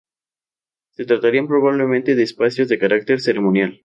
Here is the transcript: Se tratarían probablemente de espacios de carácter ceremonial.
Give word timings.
Se 0.93 1.05
tratarían 1.05 1.47
probablemente 1.47 2.15
de 2.15 2.23
espacios 2.23 2.67
de 2.69 2.79
carácter 2.79 3.21
ceremonial. 3.21 3.79